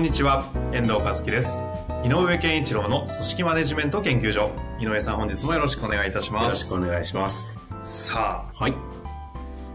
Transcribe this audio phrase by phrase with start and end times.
[0.00, 1.62] こんにちは、遠藤和樹です。
[2.02, 4.50] 井上健一郎の組織マネジメント研究所。
[4.80, 6.44] 井上さん本日もよろしくお願いいたします。
[6.44, 7.54] よろしくお願いします。
[7.82, 8.74] さあ、はい。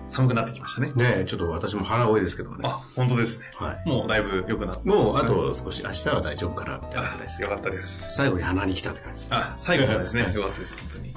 [0.07, 0.93] 寒くなってきましたね。
[0.95, 2.57] ねえ、ちょっと私も腹多いですけどね。
[2.63, 3.51] あ、本当ですね。
[3.53, 3.87] はい。
[3.87, 7.41] もうだいぶ良くなってもう、あと少し、明日は大丈夫かな、みたいな感じです。
[7.43, 8.07] よかったです。
[8.09, 9.27] 最後に鼻に来たって感じ。
[9.29, 11.13] あ、最後からですね、よかったです、本当に。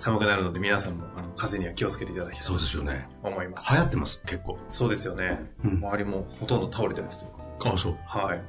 [0.00, 3.06] 寒くなるので皆さんもあの風邪には気をつけていただきたいそうですよね。
[3.22, 3.70] と思います。
[3.70, 4.58] 流行ってます、結構。
[4.72, 5.52] そうですよね。
[5.62, 7.30] うん周りもほとんど倒れてますよ。
[7.62, 7.98] あ、そう。
[8.06, 8.42] はい。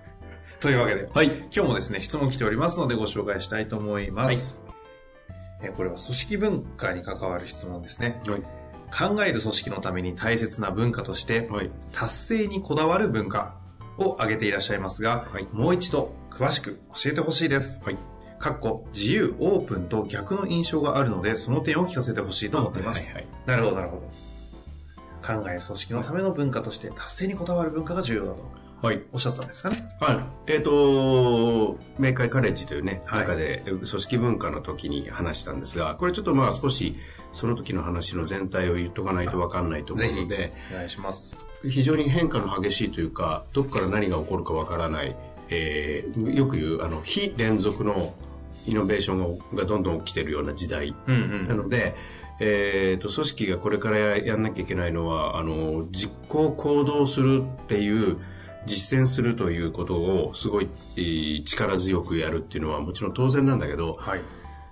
[0.60, 1.26] というわけで、はい。
[1.26, 4.58] 今日もですね、質問来ておりますのでご紹介したいと思います。
[5.62, 8.22] えこれは組織文化に関わる質問ですね。
[8.26, 8.42] はい。
[8.90, 11.70] 考える組織のために大切な文化として、はい。
[11.92, 13.56] 達成にこだわる文化
[13.98, 17.82] を挙げていらっしゃいますが、はいもう一度詳しく教えてほしいです。
[17.84, 18.13] はい。
[18.44, 23.06] かっこ自由、オープンと逆の印象があるので、その点を聞かせてほしいと思っています。
[23.06, 23.26] はいはい。
[23.46, 24.02] なるほど、なるほど。
[25.26, 28.44] 考える組織のための文化として、達成にこだわる文化が重要だと
[28.82, 29.00] はい。
[29.14, 29.88] おっしゃったんですかね？
[29.98, 30.52] はい。
[30.52, 36.96] えっ、と、明快カレッジというね、はい中で組織文化の時に話したんですが、これちょっとまあ少し
[37.32, 41.38] その時の話の全体を言っとかないとわかんないと思うので、お願いします。
[41.66, 45.16] 非常に変化の激しいというか、どこから何が起こるかわからない、
[45.48, 48.12] えーよく言う、あの、非連続の
[48.66, 51.94] イノベーションががどんどん起きてるような時代うんなので、
[52.40, 58.18] えーと、組織がこれからやんなきゃいけないのは、あの、実行行動するっていう、
[58.66, 64.20] 実践するということをすごいえー力強くやるっていうのはもちろん当然なんだけど、はい。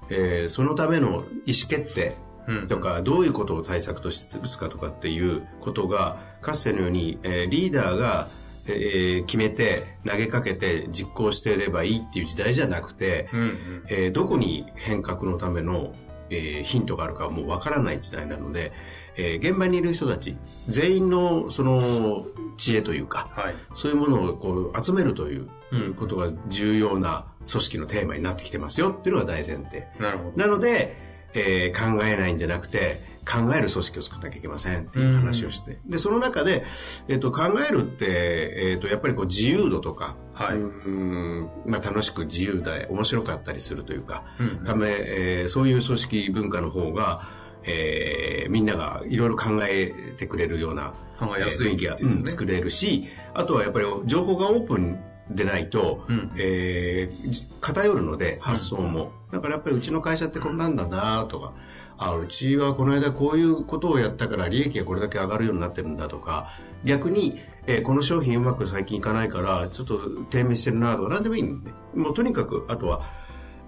[0.09, 2.17] えーそのための意思決定
[2.49, 8.29] うんとか、どういうことを対策として打つかとかっていうことが、かつてのように、えーリーダーが、
[8.67, 13.85] えー決めて、投げかけて実行していればいいっていう時代じゃなくて、うんうん。
[13.89, 15.95] えーどこに変革のための、
[16.31, 18.73] えーヒントがあるかもうわからない時代なので、
[19.17, 20.37] えー現場にいる人たち、
[20.69, 23.55] 全員のその知恵というか、はい。
[23.75, 29.87] そういうものをこう集めるといううんことが重要な組織のテーマになってきてますよっていうのが大前提。
[29.99, 30.37] なるほど。
[30.37, 30.97] なので、
[31.35, 35.79] えー考えないんじゃなくて、考える組織を作らなきゃいけませんっていう話をして。
[35.87, 36.65] で、その中で、
[37.09, 40.57] えっ、と、考えるって、えっ、と、やっぱりこう自由度とか、はい。
[40.57, 47.29] うーんまあ楽しく自由で面白かったりするというか、うんため、えーそういう組織文化の方が、
[47.65, 53.05] えーみんながいろいろ考えてくれるような考えやすい雰囲気が、うん作れるし、
[53.35, 54.99] あとはやっぱり情報がオープン
[55.31, 56.33] でないと、うん。
[56.37, 61.53] えーじ偏るので発想も、だからやっぱりうちの会社ってこんなんだなとか、
[61.99, 66.51] あうちはこの間こういうことをやったから利益がこれだけ上がるようになってるんだとか
[66.85, 73.03] 逆に、えーこの商品うまく最近いかないからちょっと低迷してるなとか何でもいいんでもうとにかくあとは、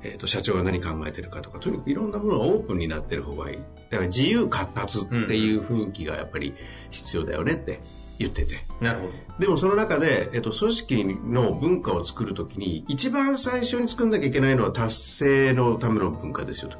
[0.03, 3.59] えー、と社長が何考えてるかとかとにかくいろんなものがオープンになってる方がいい
[3.91, 6.55] だから自由活発っていう雰囲気がやっぱり
[6.91, 7.81] 必要だよねって
[8.19, 8.65] 言ってて。
[8.81, 9.12] なるほど。
[9.39, 16.79] でもその中で、えっと、組織の文化を作るときに、一番最初に作んなきゃいけないのは達成のための文化ですよと。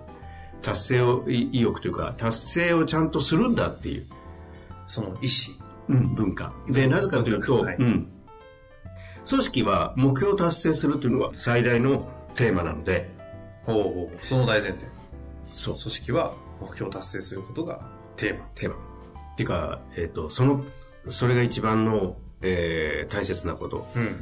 [0.64, 4.06] 達成を、い意欲というか、達成をちゃんとするんだっていう、
[4.86, 5.28] その意
[5.88, 6.52] 文化。
[6.69, 8.08] で、なぜかというと、はいうん。
[9.28, 13.10] 組織は目標を達成するというのが最大のテーマなので、
[13.66, 13.82] 思。
[13.82, 14.26] ほう。
[14.26, 14.86] その大前提。
[15.47, 15.78] そう。
[15.78, 17.86] 組織は目標を達成することが
[18.16, 18.44] テーマ。
[18.54, 18.76] テーマ。
[18.76, 20.64] っていうか、えっと、その、
[21.08, 23.86] それが一番の、えー大切なこと。
[23.94, 24.14] うんうん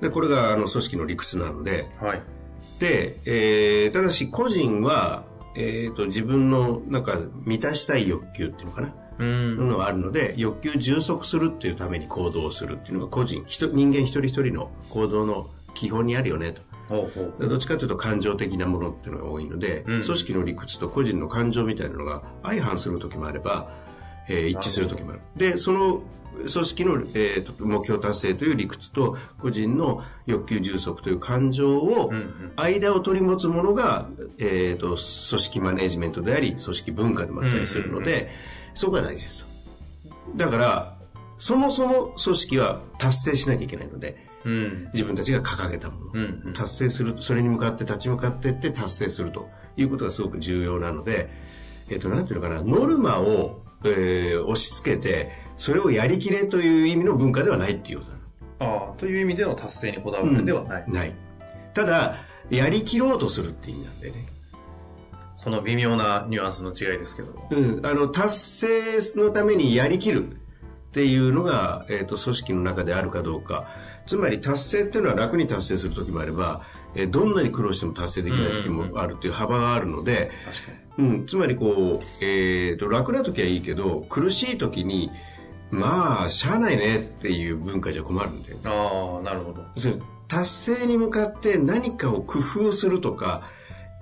[0.00, 2.06] で、これがあの組織の理屈なので、うん。
[2.06, 2.22] はい。
[2.78, 9.68] で、えーただし個人は、えー、と自分のなんか満たしたい欲求っていうのかな、うん。
[9.68, 17.48] のがあるので欲求充足するっていうために行動をするっていうのが個人人人間一人一人の行動の基本にあるよねとほうほう。
[17.48, 23.70] どっちかというと感情的なものっていうのが多いので、うん組織の理屈と個人の感情みたいなのが相反する時もあれば、
[24.28, 26.02] えー一致する時もあるでその
[26.38, 32.12] 組織の、えーと目標達成という理屈と個人の欲求充足という感情を。
[32.56, 34.08] 間を取り持つものが、
[34.38, 38.30] えー、と組織マネジメントであり組織文化でもあったりするので、
[38.74, 39.46] そこが大事です
[40.36, 40.96] だから
[41.38, 44.90] そもそも組織は達成しなきゃいけないのでうん。
[44.92, 51.28] 自分たちが掲げたもの、うんうん達成するそれに向かって立ち向かっていって達成するということがすごく重要なので、
[51.88, 58.18] えっ、となんていうのかなノルマを、えー押し付けてそれをやりきれという意味の文化ではないっていうこと
[58.60, 60.84] ああ、という意味での達成にこだわるではない。
[60.86, 61.12] うん、ない。
[61.74, 62.16] ただ、
[62.50, 64.26] やりきろうとするって意味なんでね。
[65.44, 67.48] この微妙なニュアンスの違いですけども。
[67.50, 67.86] うん。
[67.86, 68.68] あの、達成
[69.16, 70.34] のためにやりきるっ
[70.92, 73.68] ていうのが、えっ、ー、と、組織の中であるかどうか。
[74.06, 76.62] つまり達成っていうのは楽に達成する時もあれば、
[76.94, 80.30] えー、どんなに苦労しても達成できない時もあるという幅があるので、
[80.96, 85.10] うん、つまりこう、えーと、楽な時はいいけど苦しい時に
[85.70, 89.64] まあしゃあないねっていう文化じゃ困るんだよ、ね、ああなるほど
[90.28, 93.42] 達成に向かって何かを工夫するとか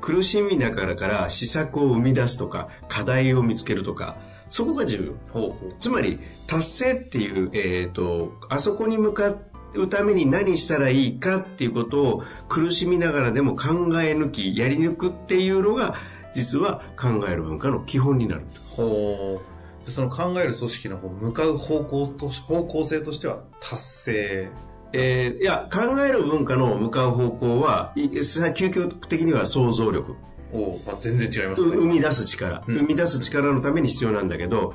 [0.01, 4.17] 苦しみながらから施策を生み出すとか課題を見つけるとか
[4.51, 9.35] そこが重要つまり達成っていう、えーとあそこに向か
[9.75, 13.69] うために何したらいいかっていうことを苦しみながらでも考
[14.01, 15.95] え抜き、やり抜くっていうのが、
[16.35, 18.43] 実は考える文化の基本になる。
[18.71, 19.56] ほう。
[19.87, 24.51] その考える組織の方向かう方向と方向性としては達成。
[24.93, 30.17] えー、いや考える文化の向かう方向は究極的には想像力。
[30.53, 34.75] お、まあ、全然違います、ね、生み出す力、うん、生み出す力のために必要なんだけど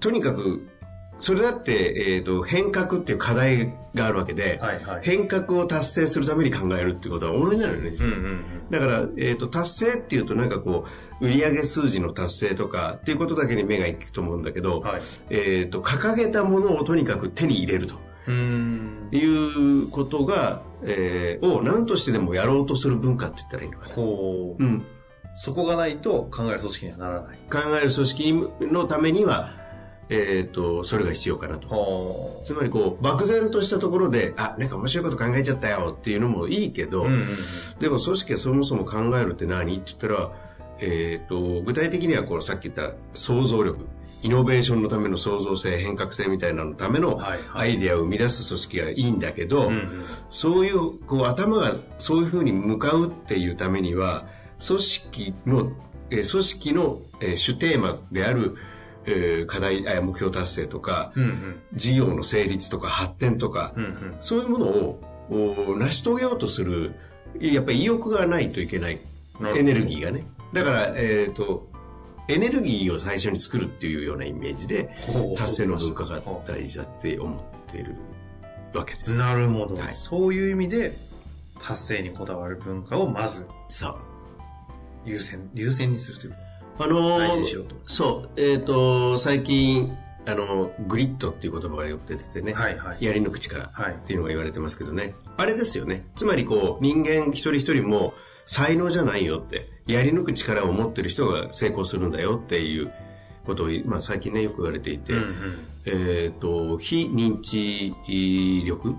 [0.00, 0.66] とにかく
[1.18, 8.16] それだって、えーと、変革っていう課題があるわけで、はいはい、変革を達成するために考えるっていうことは同じなのね、うんうんう
[8.68, 10.86] ん、だから、えーと、達成っていうとなんかこ
[11.20, 17.94] う売上数字の達成とかっていうことだけに目がいくと思うんだけど、はい、えーと、掲げたものをとにかく手に入れると。
[18.28, 23.94] いうことが、えー、を何としてでもやろうとする文化って言ったらいいのかな。
[23.94, 24.62] ほう。
[24.62, 24.84] うん。
[25.36, 27.38] そこがないと考える組織にはならない。
[27.48, 29.54] 考える組織のためには、
[30.08, 32.42] えっ、ー、と、それが必要かなと。
[32.44, 37.26] つまりこう、漠然としたところで、あ、なんか面白いこと考えちゃったよっていうのもいいけど、うんうんうん、
[37.80, 40.30] でも組織はそもそも考えるって何って言ったら、
[40.78, 43.86] えっ、ー、と、具体的にはこう、さっき言った想像力、
[44.22, 47.20] イノベーションのための創造性、変革性みたいなのための
[47.54, 49.86] アイデアを生み出す組織がいいんだけど、はいはい、
[50.30, 54.26] そういう、こう、頭がそういうふうに向かうっていうためには、
[54.64, 55.72] 組織の、
[56.10, 58.56] えー、組織の、えー、主テーマである、えー、
[59.46, 66.94] 課題、目標達成とか、うんうん、事業の成立とか発展とか、うんうん、そういうものを成し遂げようとする、
[67.40, 68.98] やっぱり意欲がないといけない。
[69.54, 70.26] エネルギーがね。
[70.52, 71.68] だから、えっ、ー、と、
[72.28, 74.90] エネルギーを最初に作るっていうようなイメージで、
[75.36, 77.94] 達成の文化が大事だって思っている
[78.74, 79.16] わけです。
[79.16, 79.94] なるほど、はい。
[79.94, 80.92] そういう意味で、
[81.60, 83.96] 達成にこだわる文化をまず、さ
[85.04, 86.36] 優先、優先にするという
[86.78, 89.96] あのー、そう、えっ、ー、と、最近、
[90.26, 96.04] あの、グリッドっていう言葉がよく出ててね、はいはい、やり抜く力っていうのが言われてますけどね、はい、あれですよね。
[96.16, 98.12] つまりこう、人間一人一人も
[98.44, 102.92] 才能じゃないよって、やり抜く力を持ってる人が成功するんだよっていう
[103.46, 105.26] ことを、まあ最近ね、よく言われていて、うんうん、
[105.86, 107.94] えっ、ー、と、非認知
[108.66, 108.96] 力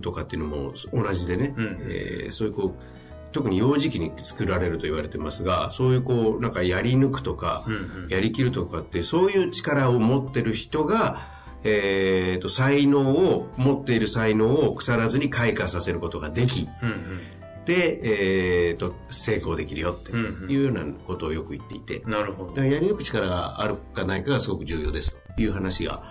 [0.00, 2.99] とかっていうのも同じでね、うんうん、えー、そういうこう、
[3.32, 17.20] 特に幼児期に作られると言われてますが、そういうこう、なんかやり抜くとか、うんうん、やりきるとかって、そういう力を持ってる人が、えーと、才能を、持っている才能を腐らずに開花させることができ、うんうん、
[17.64, 22.50] で、えーと、成功できるよっていうようなことをよく言っていて、なるほど。
[22.50, 26.02] だからやり抜く力があるかないかがすごく重要ですという話が、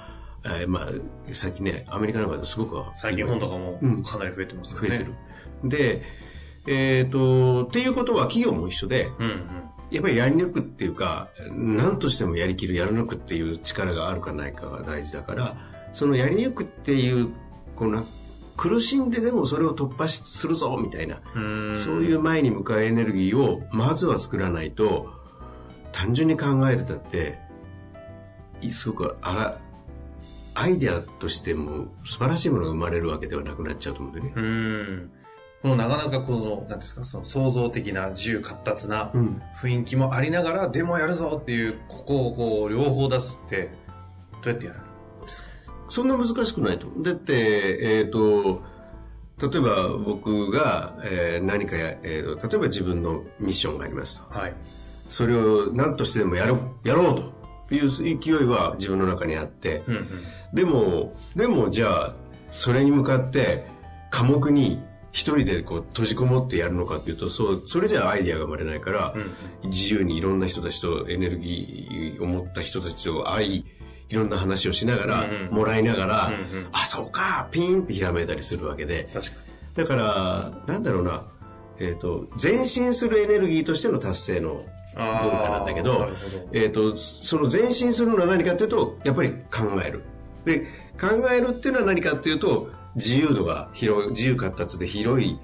[0.45, 0.89] えー、まあ、
[1.33, 4.87] 最近ね、アメリカの場ですごく最近本とかもかなり増えてますよね。
[4.87, 5.13] 増えてる。
[5.63, 6.01] で、
[6.67, 9.41] えっ、ー、と、っていうことは企業も一緒で、うんうん、
[9.91, 15.57] やっぱりやり抜くっていうか、何としてもやりきる、やり抜くっていう力があるかないかが大事だから、
[15.93, 17.29] そのやり抜くっていう、
[17.75, 18.03] この
[18.59, 21.21] 苦しんででもそれを突破するぞみたいな
[21.77, 25.13] そういう前に向かうエネルギーをまずは作らないと
[25.93, 27.39] 単純に考えてたって
[28.69, 29.61] すごくあら
[30.55, 35.09] アイデアとしても素晴らしいものが生まれるわけではなくなっちゃうと思うんでね。
[35.61, 39.11] もうなかなかこの、なんですか、その創造的な自由活達な
[39.61, 43.69] 雰囲気もありながら、うん、でもやるぞっていう、ここをこう、両方出すって、
[44.41, 45.49] どうやってやるんですか？
[45.89, 46.87] そんな難しくないと。
[47.01, 48.61] だって、えっ、ー、と、
[49.41, 54.29] 例えば僕が、えー、何かや、えーと、例えば自分のミッションがありますと。
[54.37, 54.53] はい。
[55.09, 57.15] それを何としてでもやろう、やろう
[57.67, 60.07] という勢いは自分の中にあって、うんうん、
[60.53, 62.13] でも、でもじゃあ、
[62.51, 63.65] それに向かって、
[64.11, 69.13] 科目に一人でこう閉じこもってやるのかっていうと、そう、それじゃアイディアが生まれないから、
[69.63, 73.65] うん、自由にいろんな人たちとエネルギーを持った人たちと会い、
[74.09, 79.07] いろんな話をしながら、うんうん、もらいながら、うんうん、あ、そうか、ピーンってひらめいたりするわけで。
[79.75, 81.25] だから、なんだろうな、
[81.79, 84.63] えっ、ー、と、前進するエネルギーとしての達成の
[84.95, 86.07] 文化なんだけど、ど。
[86.53, 90.03] えっ、ー、と、その前進するのは何かっていうと、やっぱり考える。
[90.45, 90.67] で、
[90.99, 95.39] 考えるっていうのは何かっていうと、自由度が広い、自由活達で広い、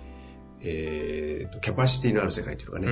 [0.62, 2.88] えーと、キャパシティのある世界っていうかね、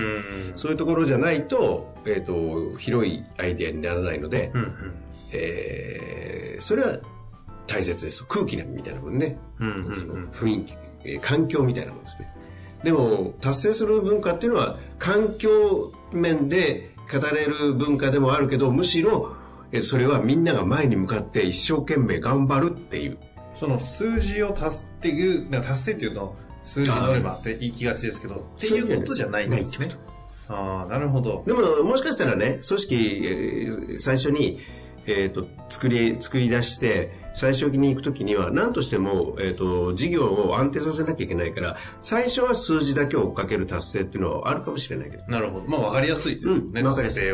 [0.55, 4.95] そういうところじゃないと,、えーと、広いアイデアにならないので、うんうん、
[5.31, 7.00] えー、それは
[7.65, 8.24] 大切です。
[8.25, 9.79] 空気みたいなもんね、うんうんう
[10.27, 12.33] ん、雰囲気、えー、環境みたいなものですね。
[12.83, 19.36] でも達成する文化っていうのは環境面で語れる文化でもあるけどむしろ
[19.81, 23.17] それはみんなが前に向かって一生懸命頑張るっていう
[23.53, 29.89] その数字を達っていう達成っていうと数字ノルマって言いきがちですけどっていうことじゃないんですね。
[30.48, 31.43] ああなるほど。
[31.45, 32.95] でももしかしたらね組織、
[33.25, 34.60] えー、最初に、
[35.05, 45.24] えーと、作り作り出して最初に行く時には何としても、えーと、事業を安定させなきゃいけないから最初は数字だけを追っかける達成っていうのはあるかもしれないけど。
[45.27, 45.65] なるほど。
[45.67, 47.25] まあ分かりやすいですね、うん、分かりやすい。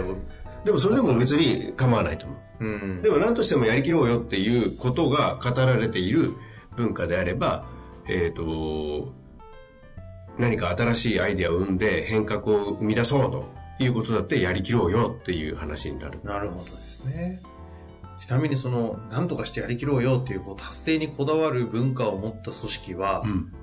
[0.65, 6.33] でもそれでも別に構わないと思う、うん、でも何としてもやりきろうよっていうことが語られている
[6.75, 7.65] 文化であれば
[8.07, 9.13] えっ、ー、と
[10.37, 13.45] 何か新しいアイデアを生んで変革を生み出そうと
[13.79, 16.19] いうことだってやりきろうよっていう話になる。
[16.23, 17.41] なるほどですね。
[18.19, 23.53] ちなみにその、何とかしてやりきろうよっていう、こう、達成にこだわる文化を持った組織は、うん、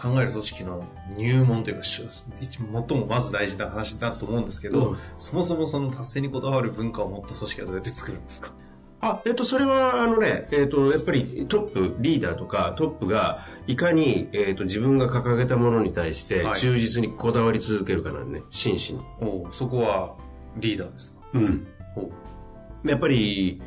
[0.00, 0.84] 考える組織の
[1.16, 8.52] 入門というか、最もまず大事な話だと思うんですけど、うん、そもそもその達成にこだわる文化を持った組織はどうやって作るんですか？
[9.00, 19.00] あ、えっと、それは、あのね、えっと、やっぱりトップ、リーダーとかトップが、いかに、えっと、自分が掲げたものに対して、忠実にこだわり続けるかなんね、真摯に。
[19.20, 20.16] おそこは、
[20.56, 21.18] リーダーですか？
[21.34, 21.66] うん。
[22.84, 23.62] やっぱり、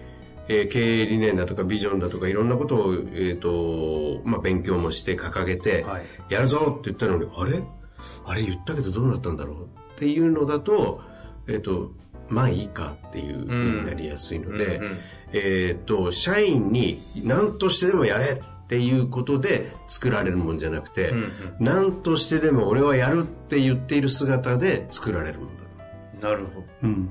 [0.52, 7.64] えー、経営理念だとかビジョンだとかいろんなことを、えーとまあ、勉強もして掲げて、はい、やるぞって言ったのにあれ？
[8.26, 9.64] あれ言ったけどどうなったんだろう
[9.96, 11.02] っていうのだと,、
[11.48, 11.92] えーと、
[12.28, 14.98] まあいいかっていうふうになりやすいので、うんうんうん、
[15.34, 25.62] えっ、ー、と社員に何としてでもやれっていうことで作られるもんじゃなくて、うんうん、何としてでも俺はやるって言っている姿で作られるもんだ。
[26.30, 27.10] なるほど、うん、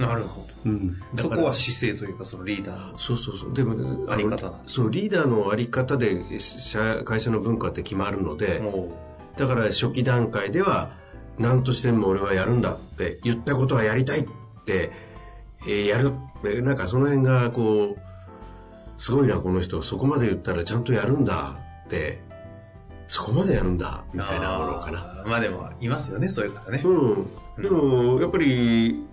[0.00, 0.70] なるほど。
[0.70, 2.98] うん、そこは姿勢というかそのリーダー。
[2.98, 3.54] そうそうそう。
[3.54, 4.52] でもあり方。
[4.66, 6.16] そうリーダーのあり方で
[7.04, 8.62] 会社の文化って決まるので
[9.36, 10.96] だから初期段階では
[11.38, 14.28] 何としても俺はやるんだって言ったことはやりたいっ
[14.64, 14.90] て、
[15.62, 16.12] えー、やる。
[16.62, 18.00] なんかその辺がこう
[18.96, 19.82] すごいなこの人。
[19.82, 22.22] そこまで言ったらちゃんとやるんだって
[23.08, 25.24] そこまでやるんだみたいなものかな。
[25.26, 26.80] まあでもいますよねそういう方ね。
[26.84, 27.62] うん。
[27.62, 29.04] でもやっぱり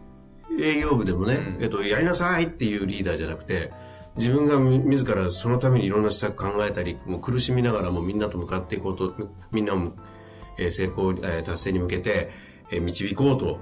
[0.60, 3.72] 営業部でもね、うん、えっと、やりなさいっていうリーダーじゃなくて、
[4.16, 9.14] 自分が自らそのためにいろんな施策考えたり、もう苦しみながらもみんなと向かっていこうと、
[9.52, 9.94] みんなも、
[10.58, 12.32] えー、成功、えー、達成に向けて、
[12.72, 13.60] えー、導こうと、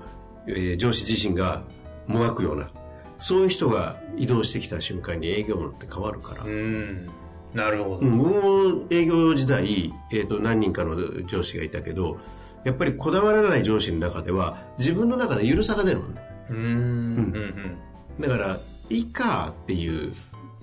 [0.47, 1.63] えー、上司自身が
[2.07, 2.71] もがくような、
[3.17, 6.43] そういう人が移動してきた瞬間に営業部って変わるから。
[6.43, 7.09] うん
[7.55, 8.01] なるほど。
[8.01, 12.19] もう営業時代、えっ、ー、と、何人かの上司がいたけど、
[12.65, 16.21] やっぱりこだわらない上司の中では、自分の中で緩さが出るもんね。
[16.49, 17.77] うん、
[18.19, 18.57] だから
[18.89, 20.13] いいかっていう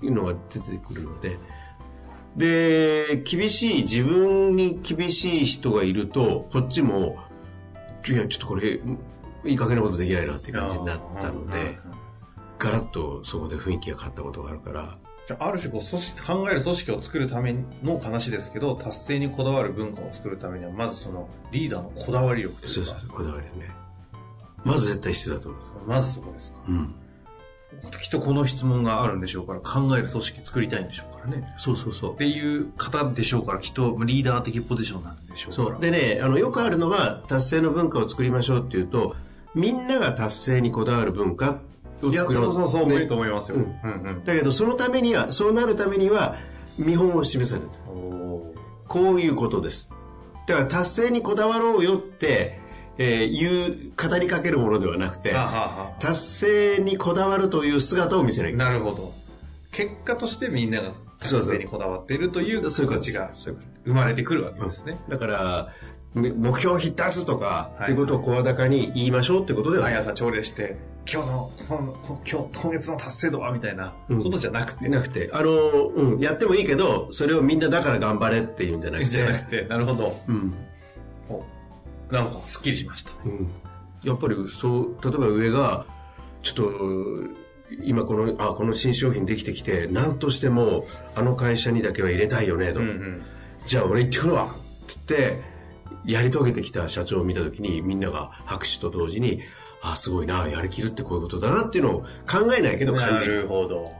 [0.01, 1.37] のが出てくるので
[2.35, 7.17] で厳しい自分に厳しい人がいるとこっちも
[8.07, 8.79] いやちょっとこれ
[9.45, 11.77] いい加減なことできないなって感じになったので
[12.57, 14.97] ガラッとそこで雰囲気が変わったことがあるから
[15.39, 23.82] ある種こう組織考える組織を作るための話ですけど達成にこだわる文化を作るためにはまずそのリーダーのこだわり力というかそうそうこだわりね
[24.63, 26.59] まず絶対必要だと思うまずそこですか。
[26.67, 26.95] うん。
[27.99, 31.53] きっとこの質問があるんでしょうから、考える組織作りたいんでしょうからね。
[31.57, 32.13] そうそうそう。
[32.13, 35.77] っていう方でしょうから、きっとリーダー的ポジションなんでしょうそう。
[35.79, 39.15] でね、あの、よくあるのは、達成の文化を作りましょうっていうと、
[39.55, 41.59] みんなが達成にこだわる文化
[42.01, 42.43] を作ろう。
[42.43, 44.23] そうそうそう、ね、と思いますよ、うんうんうん。
[44.23, 46.35] だけど、そのためには、そうなるためには、
[46.77, 47.69] 見本を示される。
[48.87, 49.89] こういうことです。
[50.47, 52.59] だから達成にこだわろうよって、
[52.97, 58.55] えー、言う、語りかけるものではなくて、はは達成にこだわるという姿を見せない。
[58.55, 59.13] なるほど。
[59.71, 63.31] 結果としてみんなが達成にこだわっているという形が
[63.85, 64.99] 生まれてくるわけですね。
[65.09, 65.73] だから、
[66.13, 70.77] 目標必達とか、はい、いうことを声高に言いましょうってことでは毎朝朝礼して、
[71.11, 74.85] 今日の、この、今日、今月の達成度はみたいなことじゃなくて。
[74.85, 75.51] うん、なくて、あの、
[75.87, 79.09] うん、やってもいいけど、それをみんなだから頑張れっていうんじゃなくて。
[79.09, 80.21] じゃなくて、なるほど。
[80.27, 80.53] うん。
[82.13, 83.49] なんかすっきりしました、うん、
[84.03, 85.85] やっぱりそう例えば上が
[86.43, 86.71] ちょっと
[87.83, 93.23] 今このあこの新商品できてきて何としてもあの会社にだけは入れたいよねと、うんうん、
[93.65, 94.47] じゃあ俺行ってくるわっ
[95.05, 95.41] て言って
[96.05, 99.41] やり遂げてきた社長を見た時にみんなが拍手と同時に
[99.81, 103.35] あすごいなやりきるってこういうことだなっていうのを考えないけど感じる。
[103.37, 103.91] なるほど。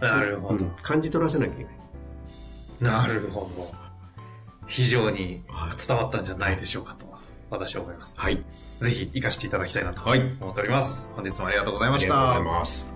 [0.00, 1.74] なるほど、うん、感じ取らせなきゃいけない。
[2.80, 3.72] なるほど。
[4.66, 5.44] 非常に
[5.86, 7.11] 伝わったんじゃないでしょうかと、
[7.52, 8.14] 私は思います。
[8.16, 8.42] はい。
[8.80, 11.08] ぜひ活かしていただきたいなと思っております。
[11.14, 12.14] 本日もありがとうございました。
[12.14, 12.90] ありがとうございます。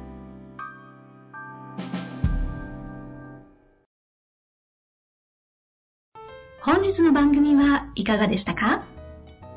[6.63, 8.85] 本日の番組はいかがでしたか？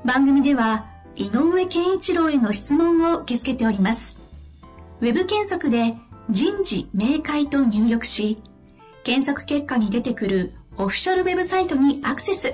[0.06, 4.20] 番組では井上健一郎への質問を受け付けております。
[5.02, 5.96] ウェブ検索で
[6.30, 8.44] 人事明快と入力し、
[9.04, 12.54] 検索結果に出てくるオフィシャルウェブサイトにアクセス。